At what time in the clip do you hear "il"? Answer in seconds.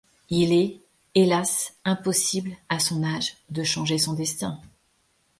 0.31-0.51